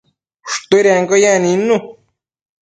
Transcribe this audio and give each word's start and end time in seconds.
ushtuidenquio 0.47 1.17
yec 1.23 1.35
nidnu 1.43 1.75